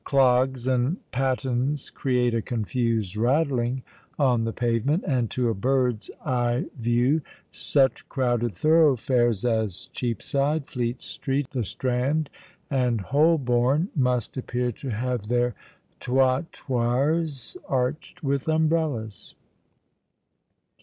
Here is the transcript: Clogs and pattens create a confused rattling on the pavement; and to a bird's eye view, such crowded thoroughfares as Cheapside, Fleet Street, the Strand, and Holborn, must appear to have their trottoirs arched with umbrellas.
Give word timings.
Clogs 0.03 0.65
and 0.65 0.97
pattens 1.11 1.91
create 1.91 2.33
a 2.33 2.41
confused 2.41 3.15
rattling 3.15 3.83
on 4.17 4.45
the 4.45 4.51
pavement; 4.51 5.03
and 5.05 5.29
to 5.29 5.47
a 5.47 5.53
bird's 5.53 6.09
eye 6.25 6.65
view, 6.79 7.21
such 7.51 8.09
crowded 8.09 8.55
thoroughfares 8.55 9.45
as 9.45 9.89
Cheapside, 9.93 10.65
Fleet 10.65 11.01
Street, 11.01 11.51
the 11.51 11.63
Strand, 11.63 12.31
and 12.67 13.01
Holborn, 13.01 13.89
must 13.95 14.35
appear 14.37 14.71
to 14.71 14.89
have 14.89 15.27
their 15.27 15.53
trottoirs 15.99 17.55
arched 17.69 18.23
with 18.23 18.47
umbrellas. 18.47 19.35